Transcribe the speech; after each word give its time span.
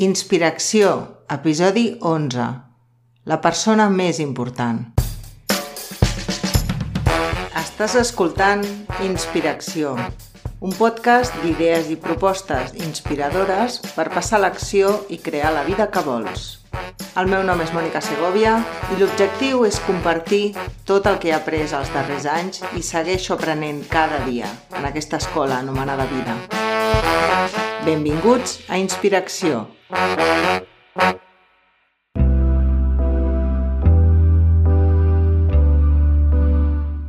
Inspiració, 0.00 0.90
episodi 1.28 1.82
11. 2.00 2.44
La 3.28 3.36
persona 3.44 3.90
més 3.92 4.16
important. 4.24 4.78
Estàs 7.60 7.98
escoltant 8.00 8.62
Inspiració, 9.04 9.92
un 10.64 10.72
podcast 10.78 11.36
d'idees 11.42 11.90
i 11.92 11.98
propostes 12.00 12.72
inspiradores 12.80 13.76
per 13.92 14.06
passar 14.14 14.40
l'acció 14.40 14.94
i 15.12 15.18
crear 15.20 15.52
la 15.52 15.66
vida 15.68 15.90
que 15.92 16.00
vols. 16.06 16.46
El 17.20 17.28
meu 17.28 17.44
nom 17.44 17.60
és 17.60 17.74
Mònica 17.76 18.00
Segovia 18.00 18.54
i 18.94 18.96
l'objectiu 19.02 19.66
és 19.68 19.82
compartir 19.84 20.54
tot 20.88 21.10
el 21.12 21.20
que 21.20 21.28
he 21.28 21.36
après 21.36 21.68
els 21.68 21.92
darrers 21.92 22.24
anys 22.24 22.64
i 22.72 22.80
segueixo 22.80 23.36
aprenent 23.36 23.84
cada 23.92 24.24
dia 24.24 24.48
en 24.72 24.88
aquesta 24.88 25.20
escola 25.20 25.60
anomenada 25.60 26.08
vida. 26.08 26.38
Benvinguts 27.80 28.58
a 28.68 28.76
Inspiració, 28.76 29.62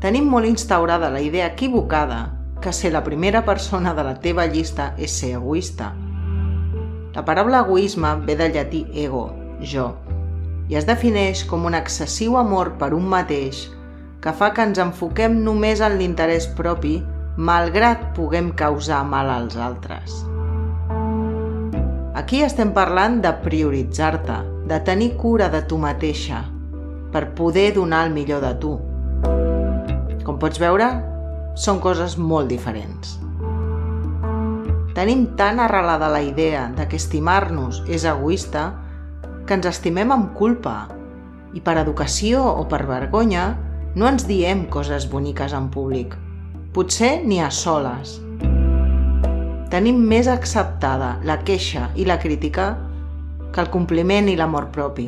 Tenim 0.02 0.30
molt 0.32 0.48
instaurada 0.48 1.12
la 1.12 1.20
idea 1.22 1.50
equivocada 1.52 2.22
que 2.64 2.72
ser 2.74 2.94
la 2.96 3.04
primera 3.04 3.44
persona 3.44 3.94
de 3.94 4.08
la 4.08 4.16
teva 4.24 4.48
llista 4.48 4.94
és 4.98 5.12
ser 5.20 5.34
egoista. 5.42 5.92
La 7.14 7.26
paraula 7.28 7.62
egoisme 7.68 8.16
ve 8.26 8.40
del 8.40 8.56
llatí 8.56 8.86
ego, 8.96 9.28
jo, 9.62 9.92
i 10.72 10.80
es 10.80 10.88
defineix 10.88 11.44
com 11.52 11.68
un 11.68 11.76
excessiu 11.76 12.40
amor 12.40 12.78
per 12.80 12.94
un 12.96 13.12
mateix 13.12 13.68
que 14.24 14.32
fa 14.32 14.54
que 14.56 14.64
ens 14.72 14.80
enfoquem 14.80 15.42
només 15.44 15.84
en 15.84 16.00
l'interès 16.00 16.48
propi 16.56 17.02
malgrat 17.38 18.14
puguem 18.16 18.54
causar 18.56 19.04
mal 19.04 19.30
als 19.36 19.60
altres. 19.60 20.31
Aquí 22.22 22.44
estem 22.46 22.70
parlant 22.70 23.16
de 23.24 23.32
prioritzar-te, 23.42 24.36
de 24.70 24.78
tenir 24.86 25.16
cura 25.18 25.48
de 25.50 25.64
tu 25.66 25.80
mateixa, 25.82 26.44
per 27.10 27.32
poder 27.34 27.72
donar 27.74 28.04
el 28.06 28.12
millor 28.14 28.44
de 28.44 28.52
tu. 28.62 28.76
Com 30.22 30.38
pots 30.38 30.62
veure, 30.62 30.92
són 31.58 31.80
coses 31.82 32.20
molt 32.22 32.52
diferents. 32.52 33.16
Tenim 34.94 35.26
tan 35.40 35.64
arrelada 35.66 36.12
la 36.14 36.22
idea 36.22 36.68
de 36.78 36.86
que 36.92 37.02
estimar-nos 37.02 37.82
és 37.90 38.06
egoista 38.06 38.68
que 39.50 39.58
ens 39.58 39.72
estimem 39.72 40.14
amb 40.14 40.36
culpa 40.38 40.76
i 41.58 41.66
per 41.66 41.80
educació 41.82 42.46
o 42.54 42.68
per 42.70 42.84
vergonya 42.86 43.48
no 43.96 44.06
ens 44.12 44.30
diem 44.30 44.68
coses 44.70 45.10
boniques 45.10 45.58
en 45.58 45.74
públic. 45.74 46.14
Potser 46.78 47.16
ni 47.26 47.42
a 47.42 47.50
soles, 47.50 48.20
tenim 49.72 50.02
més 50.04 50.28
acceptada 50.28 51.14
la 51.24 51.38
queixa 51.48 51.88
i 51.96 52.04
la 52.04 52.18
crítica 52.20 52.74
que 53.56 53.62
el 53.64 53.70
compliment 53.72 54.28
i 54.28 54.36
l'amor 54.36 54.68
propi. 54.76 55.06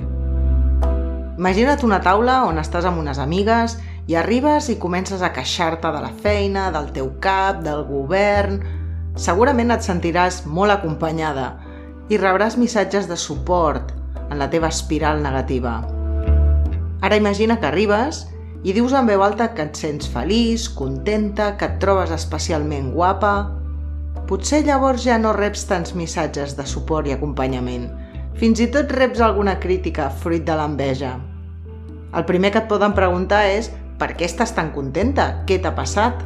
Imagina't 1.33 1.83
una 1.83 1.99
taula 2.05 2.43
on 2.47 2.61
estàs 2.61 2.87
amb 2.87 3.01
unes 3.01 3.19
amigues 3.19 3.75
i 4.07 4.15
arribes 4.15 4.69
i 4.71 4.77
comences 4.79 5.21
a 5.21 5.33
queixar-te 5.35 5.91
de 5.91 6.03
la 6.03 6.11
feina, 6.23 6.69
del 6.71 6.91
teu 6.95 7.11
cap, 7.19 7.61
del 7.65 7.83
govern... 7.89 8.63
Segurament 9.13 9.69
et 9.69 9.83
sentiràs 9.85 10.39
molt 10.49 10.73
acompanyada 10.73 11.51
i 12.09 12.17
rebràs 12.17 12.55
missatges 12.57 13.05
de 13.05 13.13
suport 13.13 13.91
en 14.23 14.39
la 14.41 14.47
teva 14.49 14.71
espiral 14.73 15.21
negativa. 15.21 15.75
Ara 17.05 17.19
imagina 17.19 17.59
que 17.61 17.69
arribes 17.69 18.23
i 18.65 18.73
dius 18.73 18.95
en 18.97 19.05
veu 19.05 19.21
alta 19.21 19.51
que 19.53 19.67
et 19.67 19.77
sents 19.77 20.09
feliç, 20.09 20.65
contenta, 20.73 21.51
que 21.59 21.69
et 21.69 21.77
trobes 21.83 22.09
especialment 22.15 22.89
guapa, 22.95 23.35
Potser 24.27 24.61
llavors 24.63 25.03
ja 25.03 25.17
no 25.19 25.33
reps 25.35 25.65
tants 25.67 25.91
missatges 25.99 26.53
de 26.55 26.63
suport 26.63 27.09
i 27.09 27.13
acompanyament. 27.15 27.89
Fins 28.39 28.61
i 28.63 28.69
tot 28.71 28.91
reps 28.95 29.19
alguna 29.19 29.57
crítica 29.59 30.07
fruit 30.23 30.45
de 30.47 30.55
l'enveja. 30.55 31.17
El 32.15 32.23
primer 32.29 32.53
que 32.53 32.61
et 32.63 32.69
poden 32.69 32.95
preguntar 32.95 33.41
és 33.51 33.67
per 33.99 34.13
què 34.15 34.23
estàs 34.29 34.53
tan 34.55 34.71
contenta? 34.71 35.43
Què 35.49 35.57
t'ha 35.59 35.73
passat? 35.75 36.21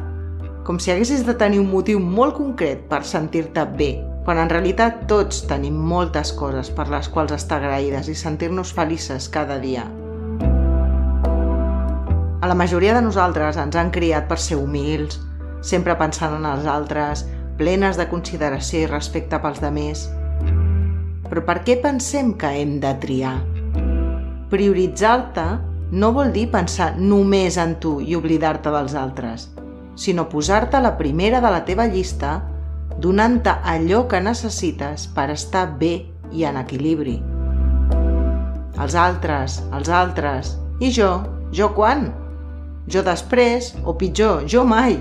Com 0.66 0.78
si 0.78 0.92
haguessis 0.92 1.24
de 1.26 1.34
tenir 1.40 1.58
un 1.58 1.70
motiu 1.72 1.98
molt 1.98 2.36
concret 2.36 2.84
per 2.90 3.00
sentir-te 3.08 3.64
bé, 3.78 3.88
quan 4.24 4.38
en 4.38 4.50
realitat 4.52 5.06
tots 5.10 5.42
tenim 5.50 5.74
moltes 5.90 6.30
coses 6.38 6.70
per 6.70 6.86
les 6.92 7.08
quals 7.10 7.34
estar 7.34 7.58
agraïdes 7.58 8.10
i 8.12 8.14
sentir-nos 8.14 8.74
felices 8.76 9.26
cada 9.32 9.56
dia. 9.58 9.88
A 12.38 12.46
la 12.46 12.54
majoria 12.54 12.94
de 12.94 13.02
nosaltres 13.02 13.58
ens 13.58 13.74
han 13.74 13.90
criat 13.90 14.28
per 14.30 14.38
ser 14.38 14.60
humils, 14.60 15.18
sempre 15.64 15.96
pensant 15.98 16.36
en 16.36 16.46
els 16.46 16.68
altres, 16.70 17.24
plenes 17.58 17.98
de 17.98 18.06
consideració 18.08 18.84
i 18.84 18.90
respecte 18.90 19.38
pels 19.42 19.58
demés. 19.62 20.06
Però 21.28 21.42
per 21.44 21.58
què 21.66 21.76
pensem 21.82 22.32
que 22.38 22.52
hem 22.60 22.78
de 22.80 22.92
triar? 23.02 23.36
Prioritzar-te 24.48 25.46
no 25.90 26.12
vol 26.16 26.30
dir 26.32 26.46
pensar 26.52 26.92
només 26.96 27.58
en 27.60 27.74
tu 27.82 27.98
i 28.00 28.14
oblidar-te 28.16 28.70
dels 28.72 28.94
altres, 28.96 29.48
sinó 29.96 30.28
posar-te 30.28 30.80
la 30.80 30.94
primera 30.96 31.40
de 31.44 31.50
la 31.52 31.64
teva 31.68 31.88
llista 31.90 32.38
donant-te 33.02 33.52
allò 33.72 34.04
que 34.10 34.20
necessites 34.20 35.06
per 35.14 35.28
estar 35.34 35.66
bé 35.80 35.92
i 36.32 36.44
en 36.44 36.58
equilibri. 36.60 37.18
Els 38.78 38.94
altres, 38.94 39.58
els 39.74 39.90
altres, 39.90 40.54
i 40.80 40.90
jo, 40.94 41.10
jo 41.54 41.70
quan? 41.74 42.08
Jo 42.88 43.02
després, 43.06 43.72
o 43.84 43.94
pitjor, 43.98 44.44
jo 44.46 44.64
mai, 44.64 44.96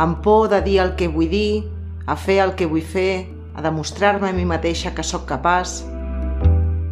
amb 0.00 0.22
por 0.24 0.48
de 0.52 0.62
dir 0.64 0.78
el 0.82 0.94
que 0.96 1.10
vull 1.12 1.28
dir, 1.30 1.62
a 2.06 2.16
fer 2.16 2.40
el 2.44 2.54
que 2.58 2.66
vull 2.66 2.82
fer, 2.82 3.26
a 3.54 3.62
demostrar-me 3.62 4.30
a 4.30 4.36
mi 4.36 4.44
mateixa 4.48 4.94
que 4.94 5.04
sóc 5.06 5.26
capaç. 5.28 5.82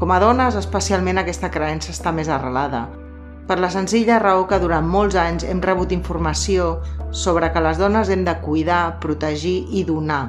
Com 0.01 0.13
a 0.13 0.19
dones, 0.23 0.57
especialment 0.57 1.21
aquesta 1.21 1.51
creença 1.53 1.93
està 1.93 2.13
més 2.13 2.29
arrelada, 2.29 2.87
per 3.51 3.59
la 3.59 3.71
senzilla 3.75 4.21
raó 4.23 4.45
que 4.47 4.61
durant 4.63 4.87
molts 4.87 5.17
anys 5.19 5.45
hem 5.45 5.61
rebut 5.65 5.91
informació 5.91 6.77
sobre 7.11 7.51
que 7.51 7.63
les 7.65 7.81
dones 7.83 8.09
hem 8.09 8.23
de 8.25 8.37
cuidar, 8.45 9.01
protegir 9.03 9.65
i 9.75 9.83
donar. 9.85 10.29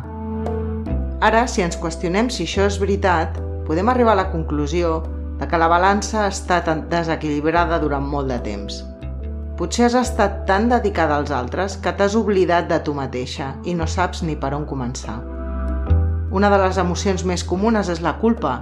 Ara, 1.21 1.45
si 1.45 1.61
ens 1.61 1.77
qüestionem 1.77 2.31
si 2.33 2.47
això 2.47 2.65
és 2.65 2.79
veritat, 2.81 3.37
podem 3.67 3.91
arribar 3.93 4.15
a 4.15 4.23
la 4.23 4.31
conclusió 4.31 5.03
de 5.37 5.45
que 5.47 5.59
la 5.61 5.69
balança 5.69 6.23
ha 6.23 6.31
estat 6.33 6.71
desequilibrada 6.89 7.77
durant 7.79 8.09
molt 8.09 8.33
de 8.33 8.39
temps. 8.41 8.81
Potser 9.61 9.83
has 9.85 9.93
estat 9.93 10.39
tan 10.49 10.71
dedicada 10.71 11.19
als 11.21 11.29
altres 11.29 11.75
que 11.77 11.91
t'has 11.93 12.15
oblidat 12.17 12.65
de 12.65 12.79
tu 12.81 12.95
mateixa 12.97 13.51
i 13.61 13.75
no 13.77 13.85
saps 13.85 14.23
ni 14.25 14.33
per 14.33 14.55
on 14.57 14.63
començar. 14.65 15.19
Una 16.33 16.47
de 16.49 16.57
les 16.63 16.79
emocions 16.81 17.21
més 17.29 17.43
comunes 17.45 17.91
és 17.93 17.99
la 18.01 18.15
culpa, 18.17 18.55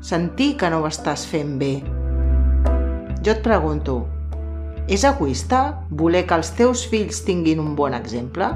sentir 0.00 0.54
que 0.56 0.70
no 0.72 0.78
ho 0.80 0.86
estàs 0.88 1.26
fent 1.28 1.50
bé. 1.60 1.74
Jo 3.20 3.34
et 3.34 3.42
pregunto, 3.44 3.98
és 4.88 5.04
egoista 5.04 5.58
voler 5.90 6.22
que 6.24 6.38
els 6.40 6.54
teus 6.56 6.86
fills 6.88 7.18
tinguin 7.26 7.60
un 7.60 7.74
bon 7.76 7.92
exemple? 7.92 8.48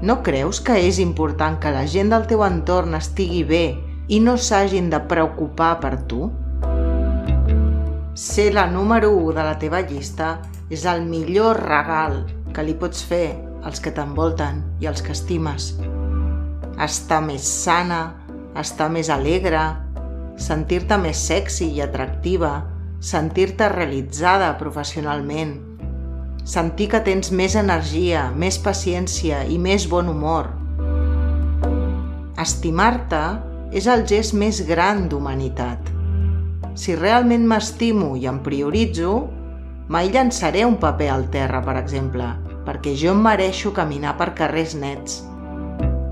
No 0.00 0.22
creus 0.24 0.62
que 0.64 0.78
és 0.86 1.02
important 1.04 1.58
que 1.60 1.74
la 1.74 1.84
gent 1.84 2.14
del 2.14 2.24
teu 2.30 2.46
entorn 2.46 2.96
estigui 2.96 3.42
bé 3.44 3.66
i 4.08 4.22
no 4.24 4.38
s'hagin 4.38 4.88
de 4.88 5.02
preocupar 5.12 5.74
per 5.84 5.98
tu? 6.08 6.30
Ser 8.16 8.54
la 8.56 8.64
número 8.72 9.12
1 9.18 9.36
de 9.36 9.46
la 9.50 9.58
teva 9.60 9.84
llista 9.84 10.30
és 10.70 10.86
el 10.86 11.02
millor 11.02 11.58
regal 11.66 12.20
que 12.54 12.62
li 12.62 12.76
pots 12.78 13.02
fer 13.02 13.34
als 13.66 13.82
que 13.82 13.90
t'envolten 13.94 14.62
i 14.80 14.86
als 14.86 15.02
que 15.02 15.12
estimes. 15.12 15.72
Estar 16.80 17.18
més 17.26 17.44
sana, 17.44 18.14
estar 18.56 18.88
més 18.94 19.10
alegre, 19.10 19.60
sentir-te 20.40 20.96
més 21.02 21.18
sexy 21.26 21.68
i 21.74 21.82
atractiva, 21.84 22.52
sentir-te 23.00 23.68
realitzada 23.72 24.54
professionalment, 24.60 25.58
sentir 26.44 26.88
que 26.94 27.02
tens 27.04 27.32
més 27.34 27.56
energia, 27.58 28.28
més 28.30 28.58
paciència 28.62 29.42
i 29.50 29.58
més 29.58 29.88
bon 29.90 30.08
humor. 30.08 30.48
Estimar-te 32.40 33.24
és 33.76 33.90
el 33.90 34.06
gest 34.08 34.34
més 34.38 34.62
gran 34.66 35.08
d'humanitat. 35.10 35.90
Si 36.78 36.94
realment 36.96 37.44
m'estimo 37.50 38.14
i 38.16 38.24
em 38.30 38.38
prioritzo, 38.46 39.18
Mai 39.90 40.06
llançaré 40.14 40.60
un 40.62 40.76
paper 40.78 41.08
al 41.10 41.24
terra, 41.34 41.58
per 41.66 41.72
exemple, 41.80 42.28
perquè 42.62 42.92
jo 42.94 43.10
em 43.10 43.24
mereixo 43.24 43.72
caminar 43.74 44.12
per 44.20 44.28
carrers 44.38 44.76
nets. 44.78 45.16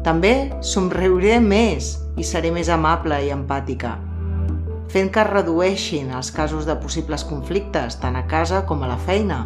També 0.03 0.33
somriuré 0.67 1.37
més 1.39 1.93
i 2.19 2.27
seré 2.27 2.51
més 2.51 2.73
amable 2.75 3.21
i 3.23 3.31
empàtica, 3.31 3.93
fent 4.91 5.13
que 5.15 5.23
es 5.23 5.31
redueixin 5.31 6.11
els 6.11 6.33
casos 6.35 6.67
de 6.67 6.75
possibles 6.83 7.23
conflictes 7.31 8.01
tant 8.03 8.19
a 8.19 8.25
casa 8.27 8.65
com 8.67 8.83
a 8.83 8.91
la 8.91 8.99
feina. 8.99 9.45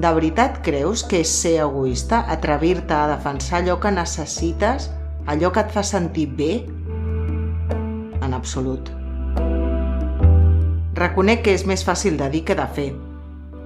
De 0.00 0.16
veritat 0.22 0.62
creus 0.64 1.04
que 1.04 1.20
és 1.20 1.36
ser 1.44 1.58
egoista 1.68 2.24
atrevir-te 2.32 2.96
a 2.96 3.12
defensar 3.12 3.60
allò 3.60 3.76
que 3.76 3.92
necessites, 3.92 4.88
allò 5.28 5.52
que 5.52 5.68
et 5.68 5.76
fa 5.76 5.84
sentir 5.84 6.30
bé? 6.40 6.52
En 8.24 8.32
absolut. 8.32 9.03
Reconec 10.94 11.40
que 11.42 11.52
és 11.56 11.64
més 11.66 11.82
fàcil 11.82 12.14
de 12.14 12.28
dir 12.30 12.44
que 12.46 12.54
de 12.54 12.64
fer, 12.70 12.90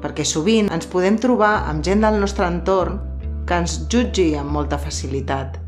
perquè 0.00 0.24
sovint 0.24 0.70
ens 0.72 0.88
podem 0.88 1.18
trobar 1.20 1.68
amb 1.68 1.84
gent 1.84 2.00
del 2.00 2.16
nostre 2.22 2.46
entorn 2.48 2.94
que 3.48 3.56
ens 3.60 3.74
jutgi 3.92 4.30
amb 4.40 4.54
molta 4.54 4.78
facilitat. 4.80 5.58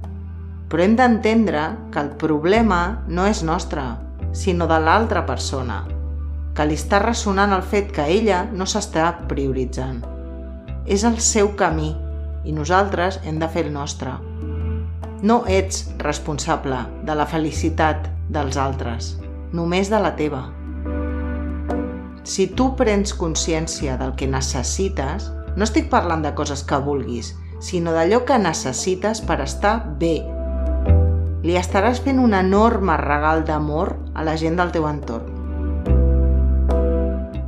Però 0.72 0.84
hem 0.84 0.94
d'entendre 0.96 1.64
que 1.92 2.00
el 2.00 2.12
problema 2.22 3.02
no 3.08 3.26
és 3.28 3.42
nostre, 3.44 3.82
sinó 4.32 4.68
de 4.70 4.78
l'altra 4.80 5.26
persona, 5.28 5.82
que 6.56 6.64
li 6.64 6.78
està 6.80 7.02
ressonant 7.02 7.52
el 7.52 7.66
fet 7.74 7.90
que 7.92 8.06
ella 8.08 8.46
no 8.52 8.64
s'està 8.64 9.10
prioritzant. 9.28 9.98
És 10.86 11.04
el 11.04 11.18
seu 11.20 11.50
camí 11.60 11.90
i 12.48 12.54
nosaltres 12.56 13.18
hem 13.24 13.36
de 13.42 13.50
fer 13.52 13.66
el 13.66 13.74
nostre. 13.74 14.14
No 15.20 15.42
ets 15.44 15.90
responsable 16.00 16.80
de 17.04 17.18
la 17.20 17.28
felicitat 17.28 18.08
dels 18.32 18.56
altres, 18.56 19.12
només 19.52 19.92
de 19.92 20.00
la 20.00 20.14
teva. 20.16 20.46
Si 22.22 22.46
tu 22.46 22.74
prens 22.76 23.14
consciència 23.16 23.96
del 24.00 24.12
que 24.16 24.28
necessites, 24.28 25.30
no 25.56 25.64
estic 25.64 25.88
parlant 25.92 26.22
de 26.22 26.34
coses 26.36 26.62
que 26.66 26.78
vulguis, 26.84 27.32
sinó 27.64 27.94
d'allò 27.96 28.22
que 28.28 28.38
necessites 28.38 29.22
per 29.24 29.40
estar 29.44 29.74
bé. 30.00 30.20
Li 31.40 31.56
estaràs 31.56 32.02
fent 32.04 32.20
un 32.20 32.36
enorme 32.36 32.96
regal 33.00 33.44
d'amor 33.48 33.94
a 34.14 34.24
la 34.24 34.36
gent 34.36 34.60
del 34.60 34.72
teu 34.74 34.86
entorn. 34.88 35.36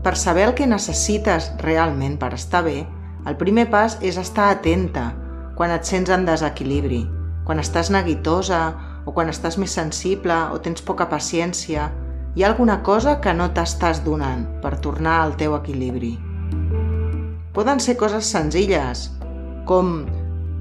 Per 0.03 0.17
saber 0.19 0.49
el 0.49 0.55
que 0.59 0.67
necessites 0.67 1.53
realment 1.61 2.17
per 2.19 2.33
estar 2.35 2.65
bé, 2.67 2.81
el 3.29 3.37
primer 3.39 3.69
pas 3.71 4.01
és 4.03 4.17
estar 4.19 4.49
atenta 4.51 5.13
quan 5.55 5.71
et 5.71 5.87
sents 5.87 6.11
en 6.11 6.25
desequilibri, 6.27 7.05
quan 7.47 7.61
estàs 7.63 7.93
neguitosa 7.95 8.63
o 9.07 9.13
quan 9.15 9.31
estàs 9.31 9.61
més 9.61 9.77
sensible 9.77 10.35
o 10.51 10.59
tens 10.65 10.83
poca 10.83 11.07
paciència 11.13 11.91
hi 12.35 12.43
ha 12.43 12.49
alguna 12.49 12.83
cosa 12.83 13.19
que 13.21 13.33
no 13.37 13.51
t'estàs 13.53 14.01
donant 14.05 14.47
per 14.63 14.79
tornar 14.81 15.19
al 15.21 15.35
teu 15.37 15.57
equilibri. 15.59 16.15
Poden 17.53 17.81
ser 17.85 17.99
coses 18.01 18.31
senzilles, 18.33 19.11
com 19.69 20.07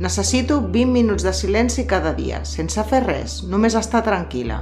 necessito 0.02 0.60
20 0.62 0.92
minuts 0.92 1.24
de 1.24 1.32
silenci 1.32 1.86
cada 1.88 2.12
dia, 2.18 2.44
sense 2.44 2.84
fer 2.90 3.04
res, 3.06 3.40
només 3.48 3.78
estar 3.80 4.04
tranquil·la. 4.04 4.60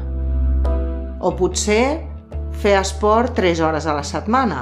O 1.19 1.33
potser 1.39 2.05
fer 2.61 2.75
esport 2.77 3.33
3 3.39 3.63
hores 3.65 3.89
a 3.89 3.97
la 3.97 4.05
setmana, 4.05 4.61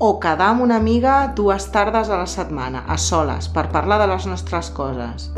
o 0.00 0.18
quedar 0.20 0.52
amb 0.52 0.66
una 0.66 0.76
amiga 0.76 1.32
dues 1.36 1.70
tardes 1.72 2.12
a 2.12 2.20
la 2.20 2.28
setmana, 2.28 2.84
a 2.88 3.00
soles, 3.00 3.48
per 3.48 3.70
parlar 3.72 4.00
de 4.04 4.12
les 4.12 4.28
nostres 4.28 4.70
coses. 4.76 5.30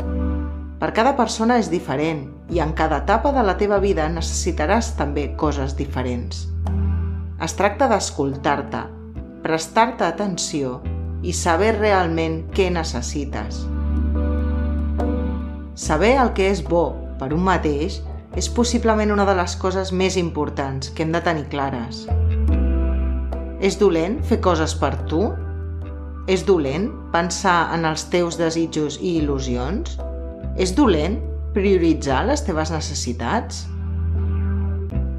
Per 0.83 0.89
cada 0.91 1.13
persona 1.15 1.55
és 1.61 1.69
diferent 1.71 2.25
i 2.51 2.57
en 2.59 2.73
cada 2.75 2.97
etapa 3.05 3.29
de 3.31 3.39
la 3.47 3.53
teva 3.55 3.77
vida 3.79 4.03
necessitaràs 4.11 4.89
també 4.97 5.29
coses 5.39 5.77
diferents. 5.79 6.41
Es 7.39 7.55
tracta 7.55 7.87
d'escoltar-te, 7.87 8.81
prestar-te 9.45 10.03
atenció 10.03 10.81
i 11.23 11.31
saber 11.31 11.71
realment 11.77 12.41
què 12.51 12.67
necessites. 12.67 13.61
Saber 15.87 16.17
el 16.19 16.35
que 16.35 16.51
és 16.51 16.65
bo 16.67 16.89
per 17.15 17.31
un 17.31 17.47
mateix 17.47 18.01
és 18.35 18.51
possiblement 18.51 19.15
una 19.15 19.23
de 19.23 19.39
les 19.39 19.55
coses 19.55 19.95
més 19.95 20.19
importants 20.19 20.91
que 20.91 21.07
hem 21.07 21.15
de 21.15 21.23
tenir 21.23 21.47
clares. 21.47 22.09
És 23.63 23.79
dolent 23.79 24.19
fer 24.27 24.43
coses 24.43 24.75
per 24.75 24.97
tu? 25.07 25.29
És 26.27 26.43
dolent 26.43 26.91
pensar 27.15 27.69
en 27.71 27.87
els 27.87 28.09
teus 28.11 28.35
desitjos 28.35 28.99
i 28.99 29.21
il·lusions? 29.23 30.11
És 30.53 30.75
dolent 30.77 31.15
prioritzar 31.53 32.23
les 32.27 32.43
teves 32.45 32.69
necessitats? 32.69 33.63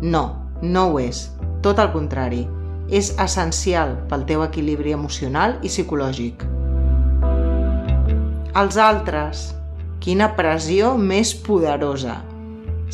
No, 0.05 0.23
no 0.63 0.85
ho 0.93 1.01
és. 1.03 1.25
Tot 1.65 1.81
el 1.83 1.91
contrari. 1.91 2.45
És 2.87 3.15
essencial 3.19 3.97
pel 4.11 4.23
teu 4.29 4.45
equilibri 4.45 4.93
emocional 4.95 5.57
i 5.63 5.73
psicològic. 5.73 6.45
Els 8.55 8.79
altres. 8.79 9.49
Quina 10.05 10.31
pressió 10.37 10.93
més 11.01 11.33
poderosa. 11.35 12.21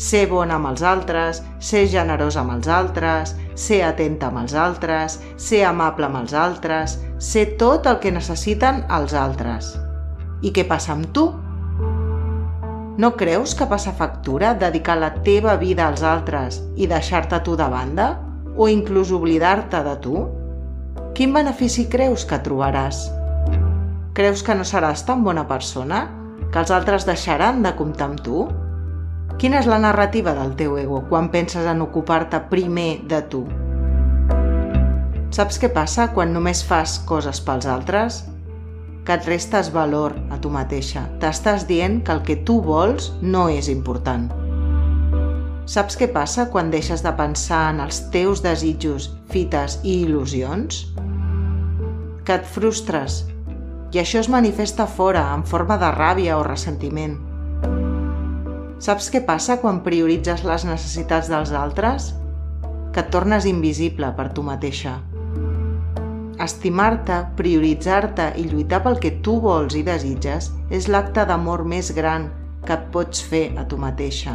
Ser 0.01 0.23
bona 0.31 0.55
amb 0.57 0.71
els 0.71 0.81
altres, 0.81 1.43
ser 1.59 1.83
generosa 1.91 2.41
amb 2.41 2.55
els 2.55 2.71
altres, 2.71 3.35
ser 3.53 3.83
atenta 3.85 4.31
amb 4.31 4.41
els 4.41 4.55
altres, 4.57 5.19
ser 5.37 5.61
amable 5.67 6.07
amb 6.07 6.23
els 6.23 6.33
altres, 6.33 6.97
ser 7.19 7.51
tot 7.61 7.85
el 7.85 7.99
que 8.01 8.15
necessiten 8.15 8.81
els 8.89 9.13
altres. 9.13 9.75
I 10.41 10.55
què 10.55 10.65
passa 10.65 10.95
amb 10.95 11.11
tu? 11.13 11.27
No 12.97 13.15
creus 13.15 13.53
que 13.55 13.65
passa 13.71 13.93
factura 13.95 14.53
dedicar 14.59 14.97
la 14.99 15.13
teva 15.23 15.55
vida 15.55 15.85
als 15.87 16.01
altres 16.03 16.59
i 16.75 16.89
deixar-te 16.91 17.39
tu 17.45 17.55
de 17.55 17.67
banda? 17.71 18.17
O 18.57 18.67
inclús 18.67 19.13
oblidar-te 19.15 19.79
de 19.85 19.93
tu? 20.03 20.25
Quin 21.15 21.31
benefici 21.31 21.87
creus 21.87 22.25
que 22.27 22.41
trobaràs? 22.43 23.05
Creus 24.13 24.43
que 24.43 24.55
no 24.59 24.67
seràs 24.67 25.05
tan 25.07 25.23
bona 25.23 25.45
persona? 25.47 26.03
Que 26.51 26.59
els 26.59 26.73
altres 26.75 27.07
deixaran 27.07 27.63
de 27.63 27.71
comptar 27.79 28.09
amb 28.09 28.19
tu? 28.25 28.43
Quina 29.39 29.61
és 29.63 29.71
la 29.71 29.79
narrativa 29.79 30.35
del 30.35 30.51
teu 30.59 30.75
ego 30.77 31.05
quan 31.07 31.31
penses 31.31 31.63
en 31.65 31.79
ocupar-te 31.87 32.43
primer 32.51 33.05
de 33.07 33.21
tu? 33.31 33.45
Saps 35.31 35.61
què 35.63 35.71
passa 35.71 36.09
quan 36.11 36.35
només 36.35 36.59
fas 36.67 36.99
coses 37.07 37.39
pels 37.39 37.65
altres? 37.71 38.25
Que 39.11 39.17
et 39.19 39.25
restes 39.27 39.67
valor 39.75 40.13
a 40.31 40.37
tu 40.39 40.47
mateixa. 40.47 41.01
T'estàs 41.19 41.65
dient 41.67 41.97
que 41.99 42.13
el 42.15 42.21
que 42.23 42.37
tu 42.47 42.61
vols 42.63 43.09
no 43.19 43.49
és 43.51 43.67
important. 43.67 44.29
Saps 45.67 45.99
què 45.99 46.07
passa 46.15 46.45
quan 46.53 46.71
deixes 46.71 47.03
de 47.03 47.11
pensar 47.19 47.73
en 47.73 47.81
els 47.83 47.99
teus 48.13 48.39
desitjos, 48.39 49.09
fites 49.27 49.81
i 49.83 49.97
il·lusions? 50.05 50.79
Que 52.23 52.39
et 52.39 52.47
frustres 52.55 53.25
i 53.91 53.99
això 53.99 54.23
es 54.23 54.31
manifesta 54.31 54.87
fora 54.87 55.27
en 55.35 55.43
forma 55.43 55.75
de 55.75 55.91
ràbia 55.91 56.39
o 56.39 56.47
ressentiment. 56.47 57.19
Saps 58.79 59.11
què 59.11 59.25
passa 59.27 59.59
quan 59.59 59.83
prioritzes 59.83 60.47
les 60.47 60.63
necessitats 60.71 61.27
dels 61.27 61.51
altres? 61.51 62.13
Que 62.95 63.03
et 63.03 63.11
tornes 63.11 63.43
invisible 63.43 64.15
per 64.15 64.31
tu 64.31 64.47
mateixa 64.47 65.01
Estimar-te, 66.41 67.19
prioritzar-te 67.37 68.31
i 68.41 68.47
lluitar 68.49 68.79
pel 68.81 68.95
que 69.01 69.11
tu 69.21 69.35
vols 69.43 69.75
i 69.77 69.83
desitges 69.85 70.47
és 70.73 70.87
l'acte 70.89 71.21
d'amor 71.29 71.61
més 71.69 71.91
gran 71.93 72.31
que 72.65 72.73
et 72.73 72.87
pots 72.95 73.21
fer 73.21 73.43
a 73.61 73.65
tu 73.69 73.77
mateixa. 73.77 74.33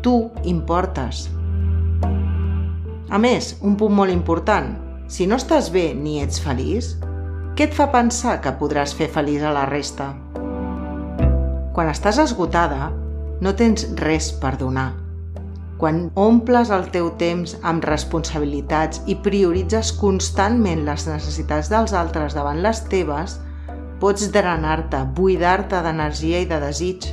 Tu 0.00 0.14
importes. 0.48 1.26
A 3.10 3.20
més, 3.20 3.50
un 3.60 3.76
punt 3.76 3.92
molt 3.98 4.14
important, 4.14 4.72
si 5.10 5.26
no 5.28 5.36
estàs 5.36 5.68
bé 5.74 5.90
ni 5.92 6.16
ets 6.24 6.40
feliç, 6.40 6.94
què 7.58 7.68
et 7.68 7.76
fa 7.76 7.90
pensar 7.92 8.38
que 8.40 8.54
podràs 8.56 8.96
fer 8.96 9.10
feliç 9.12 9.44
a 9.44 9.52
la 9.52 9.66
resta? 9.68 10.14
Quan 11.76 11.92
estàs 11.92 12.22
esgotada, 12.24 12.88
no 13.44 13.52
tens 13.58 13.84
res 14.00 14.32
per 14.40 14.56
donar 14.56 14.88
quan 15.80 16.10
omples 16.14 16.68
el 16.70 16.90
teu 16.92 17.08
temps 17.16 17.54
amb 17.64 17.84
responsabilitats 17.88 19.00
i 19.08 19.16
prioritzes 19.24 19.94
constantment 19.96 20.84
les 20.84 21.06
necessitats 21.08 21.70
dels 21.72 21.94
altres 21.96 22.36
davant 22.36 22.60
les 22.60 22.82
teves, 22.92 23.38
pots 24.00 24.28
drenar-te, 24.32 25.00
buidar-te 25.16 25.80
d'energia 25.80 26.42
i 26.44 26.48
de 26.50 26.60
desig. 26.60 27.08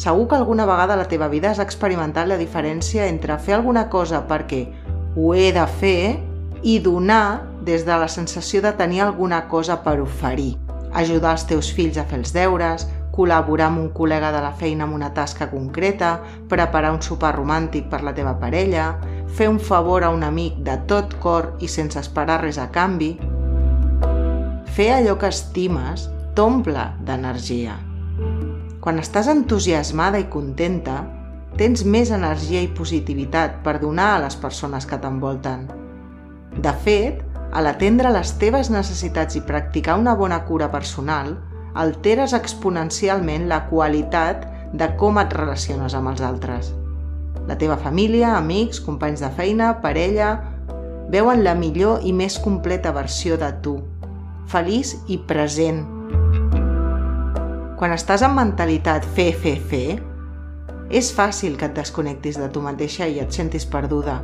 Segur 0.00 0.28
que 0.28 0.36
alguna 0.36 0.68
vegada 0.68 0.94
a 0.94 1.00
la 1.00 1.08
teva 1.08 1.28
vida 1.32 1.50
has 1.50 1.60
experimentat 1.60 2.28
la 2.28 2.38
diferència 2.40 3.08
entre 3.08 3.40
fer 3.40 3.56
alguna 3.56 3.88
cosa 3.88 4.22
perquè 4.28 4.66
ho 5.16 5.32
he 5.34 5.48
de 5.56 5.64
fer 5.80 6.02
i 6.62 6.78
donar 6.84 7.46
des 7.64 7.84
de 7.88 7.96
la 7.96 8.08
sensació 8.08 8.60
de 8.60 8.72
tenir 8.76 9.00
alguna 9.04 9.46
cosa 9.48 9.80
per 9.84 9.98
oferir. 10.04 10.58
Ajudar 10.92 11.32
els 11.36 11.48
teus 11.48 11.72
fills 11.72 11.96
a 11.96 12.04
fer 12.04 12.20
els 12.20 12.32
deures, 12.36 12.88
col·laborar 13.14 13.68
amb 13.70 13.80
un 13.82 13.88
col·lega 13.94 14.30
de 14.32 14.40
la 14.42 14.52
feina 14.56 14.86
en 14.86 14.94
una 14.94 15.12
tasca 15.14 15.50
concreta, 15.50 16.20
preparar 16.48 16.92
un 16.94 17.02
sopar 17.02 17.34
romàntic 17.36 17.90
per 17.90 18.02
la 18.06 18.14
teva 18.16 18.36
parella, 18.40 18.94
fer 19.26 19.48
un 19.50 19.60
favor 19.60 20.04
a 20.04 20.10
un 20.14 20.24
amic 20.26 20.58
de 20.66 20.78
tot 20.90 21.14
cor 21.22 21.52
i 21.60 21.68
sense 21.68 21.98
esperar 22.00 22.40
res 22.44 22.58
a 22.58 22.70
canvi. 22.74 23.12
Fer 24.70 24.90
allò 24.94 25.16
que 25.18 25.30
estimes 25.30 26.08
t'omple 26.34 26.86
d'energia. 27.06 27.76
Quan 28.80 29.00
estàs 29.02 29.28
entusiasmada 29.28 30.20
i 30.22 30.28
contenta, 30.32 31.02
tens 31.58 31.82
més 31.84 32.12
energia 32.14 32.62
i 32.62 32.70
positivitat 32.72 33.60
per 33.64 33.80
donar 33.82 34.14
a 34.14 34.20
les 34.22 34.38
persones 34.40 34.86
que 34.86 34.96
t'envolten. 35.02 35.66
De 36.56 36.72
fet, 36.84 37.20
a 37.52 37.60
l'atendre 37.60 38.12
les 38.14 38.32
teves 38.38 38.70
necessitats 38.70 39.36
i 39.36 39.42
practicar 39.44 39.98
una 39.98 40.14
bona 40.14 40.44
cura 40.46 40.70
personal, 40.70 41.34
alteres 41.74 42.34
exponencialment 42.36 43.48
la 43.48 43.64
qualitat 43.68 44.46
de 44.72 44.88
com 44.98 45.18
et 45.20 45.32
relaciones 45.34 45.94
amb 45.94 46.12
els 46.12 46.22
altres. 46.24 46.72
La 47.48 47.56
teva 47.58 47.76
família, 47.80 48.36
amics, 48.36 48.80
companys 48.84 49.22
de 49.24 49.30
feina, 49.34 49.72
parella, 49.82 50.34
veuen 51.10 51.42
la 51.42 51.56
millor 51.58 52.04
i 52.06 52.12
més 52.14 52.38
completa 52.38 52.92
versió 52.94 53.38
de 53.40 53.50
tu, 53.64 53.80
feliç 54.50 54.94
i 55.10 55.18
present. 55.26 55.82
Quan 57.80 57.94
estàs 57.96 58.22
en 58.22 58.36
mentalitat 58.36 59.06
fer, 59.16 59.32
fer, 59.32 59.56
fer, 59.70 59.98
és 60.90 61.10
fàcil 61.14 61.56
que 61.56 61.68
et 61.70 61.74
desconnectis 61.74 62.38
de 62.38 62.50
tu 62.52 62.62
mateixa 62.62 63.06
i 63.08 63.20
et 63.22 63.32
sentis 63.32 63.64
perduda. 63.66 64.20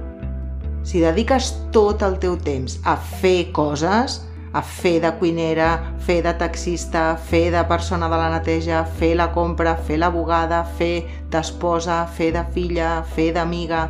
Si 0.87 1.01
dediques 1.03 1.53
tot 1.75 2.03
el 2.07 2.19
teu 2.23 2.37
temps 2.39 2.79
a 2.87 2.97
fer 2.99 3.51
coses, 3.55 4.21
a 4.57 4.63
fer 4.63 5.01
de 5.03 5.11
cuinera, 5.19 5.69
fer 6.01 6.23
de 6.25 6.33
taxista, 6.41 7.19
fer 7.21 7.51
de 7.53 7.61
persona 7.69 8.09
de 8.09 8.17
la 8.17 8.31
neteja, 8.33 8.87
fer 8.99 9.13
la 9.19 9.29
compra, 9.35 9.75
fer 9.77 9.99
la 10.01 10.09
bugada, 10.09 10.63
fer 10.79 11.05
d'esposa, 11.29 12.07
fer 12.09 12.33
de 12.33 12.45
filla, 12.55 13.03
fer 13.05 13.35
d'amiga... 13.37 13.87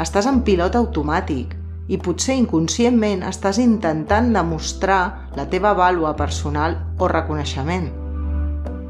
Estàs 0.00 0.26
en 0.26 0.40
pilot 0.42 0.74
automàtic 0.80 1.54
i 1.92 1.98
potser 2.00 2.38
inconscientment 2.40 3.22
estàs 3.28 3.60
intentant 3.62 4.32
demostrar 4.34 5.30
la 5.36 5.46
teva 5.52 5.74
vàlua 5.78 6.14
personal 6.18 6.78
o 6.98 7.10
reconeixement. 7.10 7.90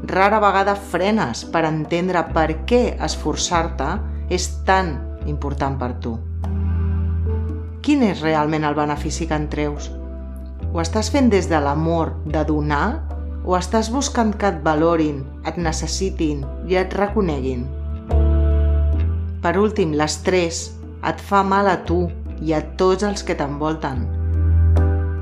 Rara 0.09 0.41
vegada 0.41 0.73
frenes 0.73 1.45
per 1.53 1.67
entendre 1.69 2.25
per 2.33 2.47
què 2.65 2.83
esforçar-te 2.97 3.93
és 4.33 4.49
tan 4.65 4.95
important 5.29 5.77
per 5.77 5.93
tu. 6.01 6.17
Quin 7.81 8.05
és 8.09 8.21
realment 8.25 8.65
el 8.65 8.77
benefici 8.77 9.27
que 9.27 9.37
en 9.37 9.51
treus? 9.51 9.91
Ho 10.71 10.79
estàs 10.79 11.09
fent 11.11 11.27
des 11.27 11.49
de 11.51 11.59
l'amor 11.59 12.13
de 12.31 12.45
donar 12.47 13.01
o 13.43 13.57
estàs 13.57 13.89
buscant 13.91 14.31
que 14.39 14.47
et 14.47 14.61
valorin, 14.63 15.17
et 15.43 15.57
necessitin 15.59 16.45
i 16.69 16.77
et 16.79 16.95
reconeguin? 16.95 17.65
Per 19.43 19.51
últim, 19.59 19.91
l'estrès 19.99 20.61
et 21.11 21.19
fa 21.27 21.41
mal 21.43 21.67
a 21.67 21.75
tu 21.83 22.05
i 22.39 22.55
a 22.55 22.61
tots 22.79 23.03
els 23.03 23.25
que 23.27 23.35
t'envolten. 23.35 24.07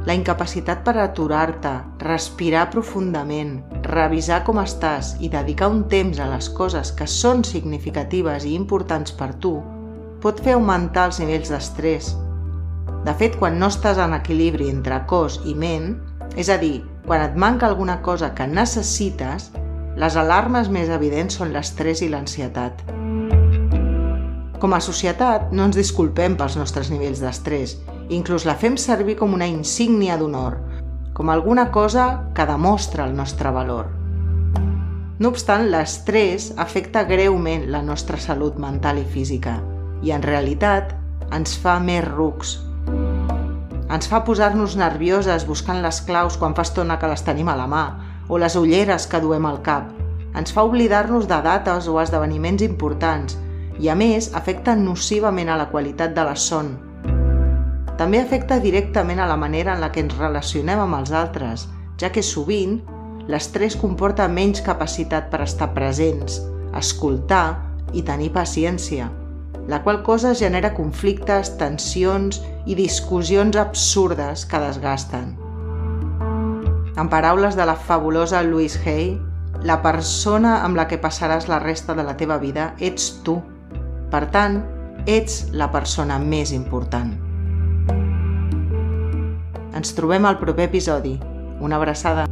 La 0.05 0.13
incapacitat 0.13 0.85
per 0.85 0.99
aturar-te, 1.01 1.73
respirar 2.05 2.69
profundament, 2.69 3.57
revisar 3.89 4.43
com 4.45 4.61
estàs 4.61 5.15
i 5.19 5.33
dedicar 5.33 5.73
un 5.73 5.87
temps 5.89 6.21
a 6.21 6.29
les 6.29 6.53
coses 6.61 6.93
que 6.93 7.09
són 7.09 7.41
significatives 7.41 8.45
i 8.45 8.53
importants 8.53 9.17
per 9.17 9.33
tu 9.41 9.57
pot 10.21 10.41
fer 10.43 10.59
augmentar 10.59 11.09
els 11.09 11.19
nivells 11.23 11.49
d'estrès. 11.49 12.13
De 13.05 13.13
fet, 13.17 13.37
quan 13.39 13.59
no 13.59 13.69
estàs 13.71 13.99
en 14.01 14.13
equilibri 14.17 14.69
entre 14.69 15.01
cos 15.09 15.39
i 15.45 15.55
ment, 15.55 15.95
és 16.37 16.49
a 16.49 16.57
dir, 16.61 16.83
quan 17.07 17.23
et 17.25 17.35
manca 17.35 17.67
alguna 17.67 18.01
cosa 18.05 18.33
que 18.35 18.47
necessites, 18.47 19.49
les 19.99 20.15
alarmes 20.15 20.69
més 20.71 20.89
evidents 20.93 21.39
són 21.39 21.53
l'estrès 21.55 22.03
i 22.05 22.09
l'ansietat. 22.11 22.83
Com 24.59 24.75
a 24.75 24.81
societat, 24.83 25.53
no 25.55 25.69
ens 25.69 25.77
disculpem 25.79 26.35
pels 26.39 26.57
nostres 26.59 26.91
nivells 26.91 27.21
d'estrès, 27.23 27.77
inclús 28.11 28.45
la 28.47 28.57
fem 28.59 28.75
servir 28.77 29.15
com 29.19 29.33
una 29.33 29.47
insígnia 29.47 30.17
d'honor, 30.19 30.57
com 31.15 31.31
alguna 31.31 31.69
cosa 31.71 32.31
que 32.35 32.45
demostra 32.47 33.05
el 33.07 33.15
nostre 33.15 33.51
valor. 33.55 33.87
No 35.19 35.33
obstant, 35.33 35.65
l'estrès 35.67 36.53
afecta 36.55 37.03
greument 37.03 37.65
la 37.71 37.81
nostra 37.83 38.19
salut 38.23 38.55
mental 38.59 39.01
i 39.01 39.03
física 39.03 39.57
i, 40.03 40.13
en 40.15 40.23
realitat, 40.23 40.93
ens 41.35 41.57
fa 41.59 41.75
més 41.83 42.05
rucs. 42.07 42.55
Ens 43.89 44.05
fa 44.05 44.19
posar-nos 44.21 44.75
nervioses 44.77 45.47
buscant 45.49 45.79
les 45.81 45.97
claus 46.05 46.35
quan 46.37 46.53
fa 46.53 46.61
estona 46.67 46.99
que 47.01 47.07
les 47.09 47.23
tenim 47.25 47.47
a 47.49 47.55
la 47.57 47.65
mà 47.65 47.85
o 48.29 48.37
les 48.37 48.53
ulleres 48.59 49.07
que 49.09 49.21
duem 49.23 49.47
al 49.49 49.63
cap. 49.65 49.87
Ens 50.37 50.53
fa 50.53 50.61
oblidar-nos 50.67 51.25
de 51.25 51.39
dates 51.41 51.87
o 51.89 51.95
esdeveniments 51.97 52.61
importants 52.61 53.33
i, 53.79 53.89
a 53.89 53.95
més, 53.97 54.29
afecta 54.37 54.75
nocivament 54.77 55.49
a 55.49 55.57
la 55.57 55.71
qualitat 55.71 56.13
de 56.13 56.25
la 56.27 56.35
son. 56.37 56.75
També 57.97 58.21
afecta 58.21 58.59
directament 58.61 59.19
a 59.19 59.27
la 59.27 59.39
manera 59.41 59.73
en 59.73 59.81
la 59.81 59.89
que 59.91 60.03
ens 60.05 60.13
relacionem 60.19 60.79
amb 60.85 60.99
els 60.99 61.09
altres, 61.09 61.65
ja 61.97 62.11
que 62.13 62.21
sovint 62.21 62.77
l'estrès 63.25 63.73
comporta 63.75 64.29
menys 64.29 64.61
capacitat 64.61 65.33
per 65.33 65.41
estar 65.47 65.71
presents, 65.73 66.37
escoltar 66.77 67.57
i 67.97 68.05
tenir 68.05 68.29
paciència, 68.37 69.09
la 69.69 69.83
qual 69.83 70.01
cosa 70.01 70.33
genera 70.33 70.73
conflictes, 70.73 71.53
tensions 71.61 72.41
i 72.65 72.73
discussions 72.73 73.55
absurdes 73.55 74.47
que 74.49 74.59
desgasten. 74.65 75.35
En 76.97 77.07
paraules 77.07 77.55
de 77.55 77.67
la 77.69 77.75
fabulosa 77.77 78.41
Louise 78.43 78.81
Hay, 78.83 79.13
la 79.63 79.81
persona 79.85 80.63
amb 80.65 80.75
la 80.75 80.87
que 80.89 80.99
passaràs 80.99 81.47
la 81.47 81.59
resta 81.61 81.93
de 81.93 82.03
la 82.03 82.17
teva 82.17 82.39
vida 82.41 82.73
ets 82.79 83.11
tu. 83.23 83.37
Per 84.09 84.25
tant, 84.33 84.59
ets 85.05 85.45
la 85.53 85.69
persona 85.71 86.17
més 86.19 86.51
important. 86.55 87.13
Ens 89.77 89.93
trobem 89.95 90.25
al 90.25 90.41
proper 90.41 90.65
episodi. 90.67 91.19
Una 91.61 91.77
abraçada. 91.77 92.28